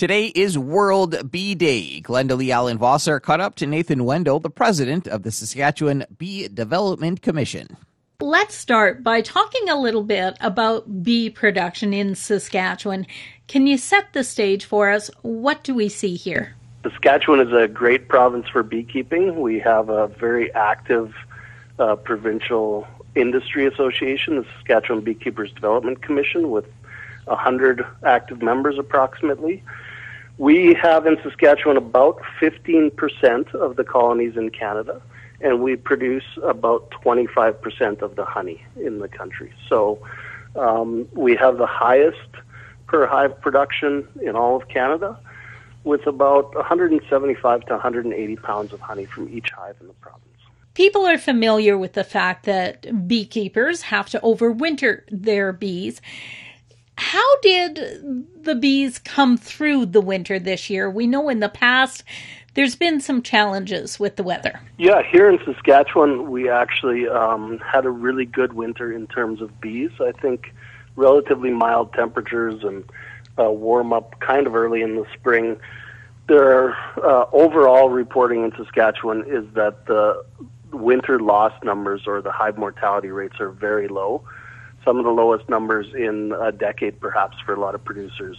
Today 0.00 0.28
is 0.28 0.56
World 0.56 1.30
Bee 1.30 1.54
Day. 1.54 2.00
Glenda 2.00 2.34
Lee 2.34 2.50
Allen 2.50 2.78
Vossler 2.78 3.20
caught 3.20 3.38
up 3.38 3.56
to 3.56 3.66
Nathan 3.66 4.06
Wendell, 4.06 4.40
the 4.40 4.48
president 4.48 5.06
of 5.06 5.24
the 5.24 5.30
Saskatchewan 5.30 6.06
Bee 6.16 6.48
Development 6.48 7.20
Commission. 7.20 7.76
Let's 8.18 8.54
start 8.54 9.04
by 9.04 9.20
talking 9.20 9.68
a 9.68 9.78
little 9.78 10.02
bit 10.02 10.38
about 10.40 11.02
bee 11.02 11.28
production 11.28 11.92
in 11.92 12.14
Saskatchewan. 12.14 13.06
Can 13.46 13.66
you 13.66 13.76
set 13.76 14.14
the 14.14 14.24
stage 14.24 14.64
for 14.64 14.88
us? 14.88 15.10
What 15.20 15.64
do 15.64 15.74
we 15.74 15.90
see 15.90 16.16
here? 16.16 16.54
Saskatchewan 16.82 17.46
is 17.46 17.52
a 17.52 17.68
great 17.68 18.08
province 18.08 18.48
for 18.48 18.62
beekeeping. 18.62 19.38
We 19.38 19.58
have 19.58 19.90
a 19.90 20.06
very 20.06 20.50
active 20.54 21.14
uh, 21.78 21.96
provincial 21.96 22.88
industry 23.14 23.66
association, 23.66 24.36
the 24.36 24.46
Saskatchewan 24.56 25.04
Beekeepers 25.04 25.52
Development 25.52 26.00
Commission, 26.00 26.50
with 26.50 26.64
100 27.26 27.84
active 28.02 28.40
members 28.40 28.78
approximately. 28.78 29.62
We 30.40 30.72
have 30.80 31.06
in 31.06 31.18
Saskatchewan 31.22 31.76
about 31.76 32.18
15% 32.40 33.54
of 33.54 33.76
the 33.76 33.84
colonies 33.84 34.38
in 34.38 34.48
Canada, 34.48 35.02
and 35.42 35.60
we 35.60 35.76
produce 35.76 36.24
about 36.42 36.90
25% 37.04 38.00
of 38.00 38.16
the 38.16 38.24
honey 38.24 38.64
in 38.74 39.00
the 39.00 39.08
country. 39.08 39.52
So 39.68 39.98
um, 40.56 41.06
we 41.12 41.36
have 41.36 41.58
the 41.58 41.66
highest 41.66 42.30
per 42.86 43.06
hive 43.06 43.38
production 43.42 44.08
in 44.22 44.34
all 44.34 44.56
of 44.56 44.66
Canada, 44.68 45.20
with 45.84 46.06
about 46.06 46.54
175 46.54 47.66
to 47.66 47.72
180 47.74 48.36
pounds 48.36 48.72
of 48.72 48.80
honey 48.80 49.04
from 49.04 49.28
each 49.28 49.50
hive 49.50 49.76
in 49.78 49.88
the 49.88 49.92
province. 49.92 50.24
People 50.72 51.06
are 51.06 51.18
familiar 51.18 51.76
with 51.76 51.92
the 51.92 52.04
fact 52.04 52.46
that 52.46 53.06
beekeepers 53.06 53.82
have 53.82 54.08
to 54.08 54.18
overwinter 54.20 55.02
their 55.10 55.52
bees. 55.52 56.00
How 57.00 57.40
did 57.40 58.44
the 58.44 58.54
bees 58.54 58.98
come 58.98 59.38
through 59.38 59.86
the 59.86 60.02
winter 60.02 60.38
this 60.38 60.68
year? 60.68 60.90
We 60.90 61.06
know 61.06 61.30
in 61.30 61.40
the 61.40 61.48
past 61.48 62.04
there's 62.52 62.76
been 62.76 63.00
some 63.00 63.22
challenges 63.22 63.98
with 63.98 64.16
the 64.16 64.22
weather. 64.22 64.60
Yeah, 64.76 65.02
here 65.02 65.26
in 65.30 65.38
Saskatchewan, 65.42 66.30
we 66.30 66.50
actually 66.50 67.08
um, 67.08 67.58
had 67.58 67.86
a 67.86 67.90
really 67.90 68.26
good 68.26 68.52
winter 68.52 68.92
in 68.92 69.06
terms 69.06 69.40
of 69.40 69.62
bees. 69.62 69.90
I 69.98 70.12
think 70.12 70.52
relatively 70.94 71.50
mild 71.50 71.94
temperatures 71.94 72.62
and 72.64 72.84
uh, 73.38 73.50
warm 73.50 73.94
up 73.94 74.20
kind 74.20 74.46
of 74.46 74.54
early 74.54 74.82
in 74.82 74.96
the 74.96 75.06
spring. 75.14 75.58
Their 76.28 76.76
uh, 77.02 77.24
overall 77.32 77.88
reporting 77.88 78.44
in 78.44 78.52
Saskatchewan 78.58 79.24
is 79.26 79.46
that 79.54 79.86
the 79.86 80.22
winter 80.70 81.18
loss 81.18 81.54
numbers 81.64 82.02
or 82.06 82.20
the 82.20 82.30
hive 82.30 82.58
mortality 82.58 83.08
rates 83.08 83.40
are 83.40 83.50
very 83.50 83.88
low 83.88 84.22
some 84.84 84.98
of 84.98 85.04
the 85.04 85.10
lowest 85.10 85.48
numbers 85.48 85.86
in 85.94 86.32
a 86.40 86.52
decade, 86.52 87.00
perhaps, 87.00 87.36
for 87.44 87.54
a 87.54 87.60
lot 87.60 87.74
of 87.74 87.84
producers. 87.84 88.36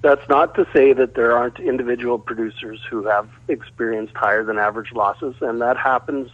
That's 0.00 0.28
not 0.28 0.54
to 0.54 0.66
say 0.72 0.92
that 0.92 1.14
there 1.14 1.36
aren't 1.36 1.58
individual 1.58 2.18
producers 2.18 2.80
who 2.88 3.04
have 3.04 3.28
experienced 3.48 4.14
higher 4.14 4.44
than 4.44 4.58
average 4.58 4.92
losses, 4.92 5.34
and 5.40 5.60
that 5.60 5.76
happens 5.76 6.30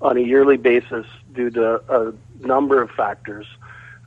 on 0.00 0.16
a 0.16 0.20
yearly 0.20 0.56
basis 0.56 1.06
due 1.34 1.50
to 1.50 1.82
a 1.88 2.46
number 2.46 2.80
of 2.80 2.90
factors. 2.90 3.46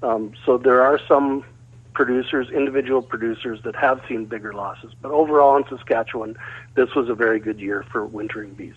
Um, 0.02 0.34
so 0.46 0.58
there 0.58 0.82
are 0.82 1.00
some 1.08 1.44
producers, 1.94 2.50
individual 2.50 3.02
producers, 3.02 3.60
that 3.64 3.76
have 3.76 4.02
seen 4.08 4.26
bigger 4.26 4.54
losses. 4.54 4.94
But 5.02 5.12
overall 5.12 5.58
in 5.58 5.64
Saskatchewan, 5.68 6.38
this 6.76 6.94
was 6.96 7.10
a 7.10 7.16
very 7.16 7.40
good 7.40 7.60
year 7.60 7.84
for 7.92 8.06
wintering 8.06 8.54
bees. 8.54 8.76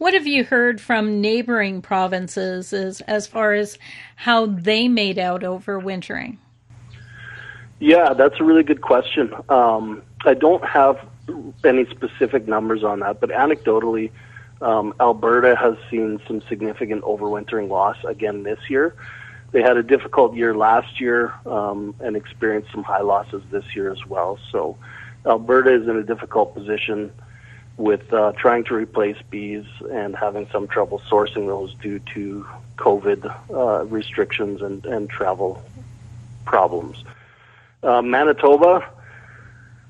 What 0.00 0.14
have 0.14 0.26
you 0.26 0.44
heard 0.44 0.80
from 0.80 1.20
neighboring 1.20 1.82
provinces 1.82 2.72
as, 2.72 3.02
as 3.02 3.26
far 3.26 3.52
as 3.52 3.76
how 4.16 4.46
they 4.46 4.88
made 4.88 5.18
out 5.18 5.44
over 5.44 5.78
wintering? 5.78 6.38
Yeah, 7.80 8.14
that's 8.14 8.40
a 8.40 8.44
really 8.44 8.62
good 8.62 8.80
question. 8.80 9.30
Um, 9.50 10.00
I 10.24 10.32
don't 10.32 10.64
have 10.64 11.06
any 11.66 11.84
specific 11.90 12.48
numbers 12.48 12.82
on 12.82 13.00
that, 13.00 13.20
but 13.20 13.28
anecdotally, 13.28 14.10
um, 14.62 14.94
Alberta 15.00 15.54
has 15.54 15.74
seen 15.90 16.18
some 16.26 16.40
significant 16.48 17.02
overwintering 17.02 17.68
loss 17.68 17.98
again 18.08 18.42
this 18.42 18.70
year. 18.70 18.94
They 19.52 19.60
had 19.60 19.76
a 19.76 19.82
difficult 19.82 20.34
year 20.34 20.56
last 20.56 20.98
year 20.98 21.34
um, 21.44 21.94
and 22.00 22.16
experienced 22.16 22.72
some 22.72 22.84
high 22.84 23.02
losses 23.02 23.42
this 23.50 23.64
year 23.76 23.92
as 23.92 24.06
well. 24.06 24.38
So 24.50 24.78
Alberta 25.26 25.74
is 25.74 25.86
in 25.86 25.96
a 25.96 26.02
difficult 26.02 26.54
position 26.54 27.12
with 27.80 28.12
uh, 28.12 28.32
trying 28.32 28.62
to 28.64 28.74
replace 28.74 29.16
bees 29.30 29.64
and 29.90 30.14
having 30.14 30.46
some 30.52 30.68
trouble 30.68 31.00
sourcing 31.10 31.46
those 31.46 31.74
due 31.76 31.98
to 31.98 32.46
COVID 32.76 33.34
uh, 33.50 33.84
restrictions 33.86 34.60
and, 34.60 34.84
and 34.84 35.08
travel 35.08 35.62
problems. 36.44 37.02
Uh, 37.82 38.02
Manitoba, 38.02 38.86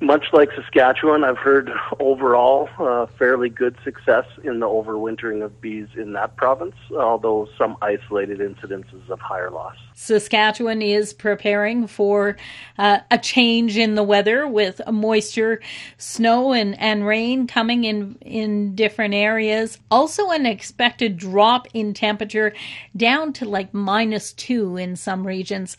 much 0.00 0.26
like 0.32 0.50
Saskatchewan, 0.54 1.24
I've 1.24 1.38
heard 1.38 1.70
overall 1.98 2.68
uh, 2.78 3.06
fairly 3.18 3.50
good 3.50 3.76
success 3.84 4.24
in 4.42 4.60
the 4.60 4.66
overwintering 4.66 5.44
of 5.44 5.60
bees 5.60 5.88
in 5.96 6.14
that 6.14 6.36
province, 6.36 6.74
although 6.96 7.48
some 7.58 7.76
isolated 7.82 8.38
incidences 8.38 9.08
of 9.10 9.20
higher 9.20 9.50
loss. 9.50 9.76
Saskatchewan 9.94 10.80
is 10.80 11.12
preparing 11.12 11.86
for 11.86 12.38
uh, 12.78 13.00
a 13.10 13.18
change 13.18 13.76
in 13.76 13.94
the 13.94 14.02
weather 14.02 14.48
with 14.48 14.80
moisture, 14.90 15.60
snow, 15.98 16.54
and, 16.54 16.78
and 16.80 17.06
rain 17.06 17.46
coming 17.46 17.84
in 17.84 18.16
in 18.22 18.74
different 18.74 19.12
areas. 19.12 19.78
Also, 19.90 20.30
an 20.30 20.46
expected 20.46 21.18
drop 21.18 21.68
in 21.74 21.92
temperature 21.92 22.54
down 22.96 23.34
to 23.34 23.44
like 23.44 23.74
minus 23.74 24.32
two 24.32 24.78
in 24.78 24.96
some 24.96 25.26
regions. 25.26 25.76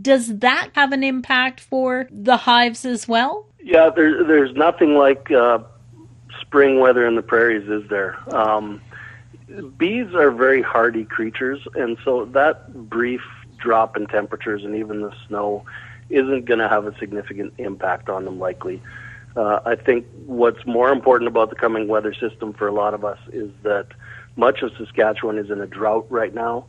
Does 0.00 0.38
that 0.38 0.70
have 0.74 0.92
an 0.92 1.04
impact 1.04 1.60
for 1.60 2.08
the 2.10 2.38
hives 2.38 2.84
as 2.84 3.06
well? 3.06 3.46
Yeah, 3.62 3.90
there, 3.90 4.24
there's 4.24 4.54
nothing 4.54 4.96
like 4.96 5.30
uh, 5.30 5.60
spring 6.40 6.80
weather 6.80 7.06
in 7.06 7.14
the 7.14 7.22
prairies, 7.22 7.68
is 7.68 7.88
there? 7.88 8.18
Um, 8.34 8.82
bees 9.76 10.14
are 10.14 10.30
very 10.30 10.62
hardy 10.62 11.04
creatures, 11.04 11.60
and 11.74 11.96
so 12.04 12.24
that 12.26 12.88
brief 12.88 13.22
drop 13.58 13.96
in 13.96 14.06
temperatures 14.06 14.64
and 14.64 14.74
even 14.74 15.02
the 15.02 15.12
snow 15.28 15.64
isn't 16.10 16.44
going 16.44 16.58
to 16.58 16.68
have 16.68 16.86
a 16.86 16.98
significant 16.98 17.54
impact 17.58 18.08
on 18.08 18.24
them, 18.24 18.38
likely. 18.38 18.82
Uh, 19.36 19.60
I 19.64 19.76
think 19.76 20.06
what's 20.26 20.66
more 20.66 20.90
important 20.90 21.28
about 21.28 21.50
the 21.50 21.56
coming 21.56 21.88
weather 21.88 22.12
system 22.12 22.52
for 22.52 22.66
a 22.68 22.72
lot 22.72 22.92
of 22.92 23.04
us 23.04 23.18
is 23.32 23.50
that 23.62 23.86
much 24.36 24.62
of 24.62 24.72
Saskatchewan 24.76 25.38
is 25.38 25.50
in 25.50 25.60
a 25.60 25.66
drought 25.66 26.06
right 26.10 26.34
now. 26.34 26.66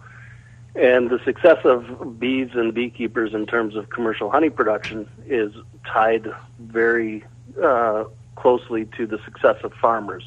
And 0.76 1.10
the 1.10 1.20
success 1.24 1.60
of 1.66 2.20
bees 2.20 2.50
and 2.54 2.74
beekeepers 2.74 3.34
in 3.34 3.46
terms 3.46 3.76
of 3.76 3.90
commercial 3.90 4.32
honey 4.32 4.50
production 4.50 5.08
is 5.28 5.54
tied 5.86 6.28
very 6.60 7.24
uh, 7.64 8.06
closely 8.36 8.86
to 8.98 9.06
the 9.06 9.20
success 9.24 9.58
of 9.64 9.72
farmers. 9.74 10.24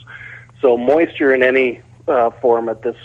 So, 0.63 0.77
moisture 0.77 1.35
in 1.35 1.43
any 1.43 1.83
uh, 2.07 2.31
form 2.31 2.69
at 2.69 2.83
this 2.83 2.97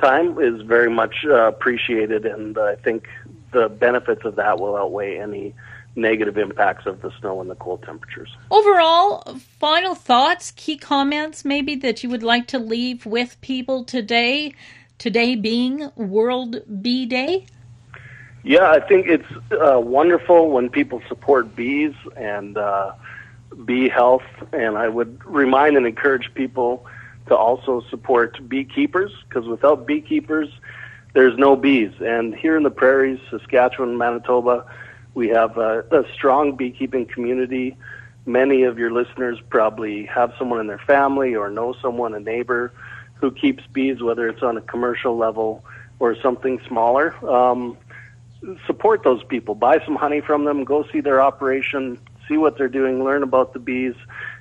time 0.00 0.38
is 0.38 0.62
very 0.62 0.90
much 0.90 1.24
uh, 1.24 1.48
appreciated, 1.48 2.24
and 2.24 2.56
I 2.56 2.76
think 2.76 3.08
the 3.52 3.68
benefits 3.68 4.24
of 4.24 4.36
that 4.36 4.60
will 4.60 4.76
outweigh 4.76 5.18
any 5.18 5.54
negative 5.96 6.36
impacts 6.38 6.86
of 6.86 7.02
the 7.02 7.12
snow 7.20 7.40
and 7.40 7.48
the 7.48 7.54
cold 7.54 7.82
temperatures. 7.82 8.36
Overall, 8.50 9.22
final 9.58 9.94
thoughts, 9.94 10.52
key 10.56 10.76
comments 10.76 11.44
maybe 11.44 11.76
that 11.76 12.02
you 12.02 12.10
would 12.10 12.22
like 12.22 12.48
to 12.48 12.58
leave 12.58 13.06
with 13.06 13.40
people 13.40 13.84
today, 13.84 14.54
today 14.98 15.34
being 15.34 15.90
World 15.96 16.62
Bee 16.82 17.06
Day? 17.06 17.46
Yeah, 18.42 18.70
I 18.70 18.80
think 18.80 19.06
it's 19.06 19.24
uh, 19.52 19.80
wonderful 19.80 20.50
when 20.50 20.68
people 20.68 21.02
support 21.08 21.56
bees 21.56 21.94
and 22.14 22.58
uh, 22.58 22.92
bee 23.64 23.88
health, 23.88 24.24
and 24.52 24.76
I 24.76 24.88
would 24.88 25.24
remind 25.24 25.76
and 25.76 25.86
encourage 25.86 26.32
people 26.34 26.86
to 27.26 27.34
also 27.36 27.82
support 27.88 28.38
beekeepers 28.48 29.12
because 29.28 29.46
without 29.46 29.86
beekeepers, 29.86 30.50
there's 31.14 31.38
no 31.38 31.56
bees. 31.56 31.92
And 32.00 32.34
here 32.34 32.56
in 32.56 32.64
the 32.64 32.70
prairies, 32.70 33.18
Saskatchewan, 33.30 33.96
Manitoba, 33.96 34.66
we 35.14 35.28
have 35.28 35.56
a, 35.56 35.84
a 35.90 36.04
strong 36.12 36.56
beekeeping 36.56 37.06
community. 37.06 37.76
Many 38.26 38.64
of 38.64 38.78
your 38.78 38.90
listeners 38.90 39.38
probably 39.48 40.04
have 40.06 40.34
someone 40.38 40.60
in 40.60 40.66
their 40.66 40.78
family 40.78 41.34
or 41.34 41.50
know 41.50 41.74
someone, 41.80 42.14
a 42.14 42.20
neighbor, 42.20 42.72
who 43.24 43.32
keeps 43.32 43.66
bees, 43.72 44.02
whether 44.02 44.28
it's 44.28 44.42
on 44.42 44.56
a 44.56 44.60
commercial 44.60 45.16
level 45.16 45.64
or 45.98 46.14
something 46.20 46.60
smaller. 46.68 47.14
Um, 47.28 47.76
support 48.66 49.02
those 49.02 49.24
people. 49.24 49.54
Buy 49.54 49.82
some 49.84 49.96
honey 49.96 50.20
from 50.20 50.44
them. 50.44 50.64
Go 50.64 50.86
see 50.92 51.00
their 51.00 51.22
operation. 51.22 51.98
See 52.28 52.36
what 52.36 52.58
they're 52.58 52.68
doing. 52.68 53.02
Learn 53.02 53.22
about 53.22 53.52
the 53.52 53.58
bees 53.58 53.94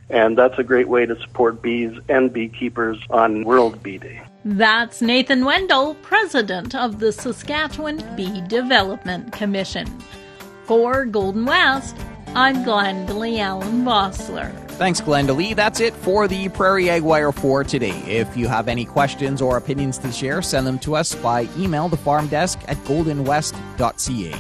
and 0.10 0.38
that's 0.38 0.58
a 0.60 0.64
great 0.64 0.88
way 0.88 1.06
to 1.06 1.20
support 1.22 1.62
bees 1.62 1.98
and 2.10 2.32
beekeepers 2.32 3.00
on 3.10 3.44
World 3.44 3.82
Bee 3.82 3.98
Day. 3.98 4.22
That's 4.46 5.02
Nathan 5.02 5.46
Wendell, 5.46 5.96
president 5.96 6.76
of 6.76 7.00
the 7.00 7.12
Saskatchewan 7.12 8.04
Bee 8.16 8.42
Development 8.48 9.32
Commission. 9.32 9.88
For 10.66 11.06
Golden 11.06 11.46
West, 11.46 11.96
I'm 12.36 12.58
Glenda 12.58 13.18
Lee 13.18 13.40
Allen 13.40 13.86
Vossler. 13.86 14.63
Thanks, 14.78 15.00
Glenda 15.00 15.36
Lee. 15.36 15.54
That's 15.54 15.80
it 15.80 15.94
for 15.94 16.28
the 16.28 16.50
Prairie 16.50 16.90
Ag 16.90 17.04
Wire 17.04 17.32
for 17.32 17.64
today. 17.64 17.98
If 18.08 18.36
you 18.36 18.48
have 18.48 18.68
any 18.68 18.86
questions 18.86 19.42
or 19.42 19.56
opinions 19.56 19.98
to 20.00 20.12
share, 20.12 20.42
send 20.42 20.66
them 20.66 20.80
to 20.80 20.96
us 20.96 21.14
by 21.16 21.48
email 21.58 21.88
the 21.88 21.96
farm 21.98 22.28
desk 22.28 22.60
at 22.68 22.78
goldenwest.ca. 22.78 24.34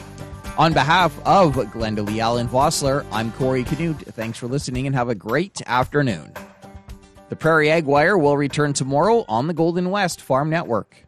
On 0.58 0.74
behalf 0.74 1.18
of 1.26 1.54
Glenda 1.54 2.06
Lee 2.06 2.20
Allen 2.20 2.48
Vossler, 2.48 3.06
I'm 3.12 3.32
Corey 3.34 3.64
Canute. 3.64 4.02
Thanks 4.14 4.38
for 4.38 4.48
listening 4.48 4.86
and 4.86 4.96
have 4.96 5.10
a 5.10 5.16
great 5.16 5.62
afternoon. 5.68 6.34
The 7.30 7.36
Prairie 7.36 7.72
Ag 7.72 7.86
Wire 7.86 8.18
will 8.18 8.36
return 8.36 8.74
tomorrow 8.74 9.26
on 9.30 9.48
the 9.48 9.54
Golden 9.54 9.92
West 9.92 10.20
Farm 10.20 10.50
Network. 10.50 11.03